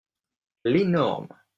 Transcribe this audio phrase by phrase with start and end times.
[0.65, 1.27] L’énorme.